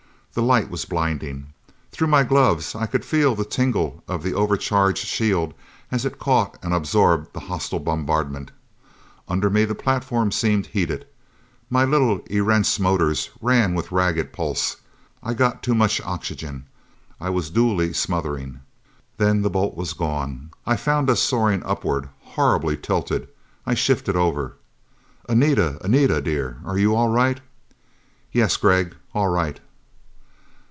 The 0.33 0.41
light 0.41 0.69
was 0.69 0.85
blinding. 0.85 1.47
Through 1.91 2.07
my 2.07 2.23
gloves 2.23 2.73
I 2.73 2.85
could 2.85 3.03
feel 3.03 3.35
the 3.35 3.43
tingle 3.43 4.01
of 4.07 4.23
the 4.23 4.33
over 4.33 4.55
charged 4.55 5.05
shield 5.05 5.53
as 5.91 6.05
it 6.05 6.19
caught 6.19 6.57
and 6.63 6.73
absorbed 6.73 7.33
the 7.33 7.41
hostile 7.41 7.79
bombardment. 7.79 8.49
Under 9.27 9.49
me 9.49 9.65
the 9.65 9.75
platform 9.75 10.31
seemed 10.31 10.67
heated. 10.67 11.05
My 11.69 11.83
little 11.83 12.19
Erentz 12.31 12.79
motors 12.79 13.29
ran 13.41 13.73
with 13.73 13.91
ragged 13.91 14.31
pulse. 14.31 14.77
I 15.21 15.33
got 15.33 15.61
too 15.61 15.75
much 15.75 15.99
oxygen. 15.99 16.65
I 17.19 17.29
was 17.29 17.49
dully 17.49 17.91
smothering.... 17.91 18.61
Then 19.17 19.41
the 19.41 19.49
bolt 19.49 19.75
was 19.75 19.91
gone. 19.91 20.51
I 20.65 20.77
found 20.77 21.09
us 21.09 21.19
soaring 21.19 21.61
upward, 21.63 22.07
horribly 22.21 22.77
tilted. 22.77 23.27
I 23.65 23.73
shifted 23.73 24.15
over. 24.15 24.55
"Anita! 25.27 25.77
Anita, 25.83 26.21
dear, 26.21 26.61
are 26.63 26.77
you 26.77 26.95
all 26.95 27.09
right?" 27.09 27.41
"Yes, 28.31 28.55
Gregg. 28.55 28.95
All 29.13 29.27
right." 29.27 29.59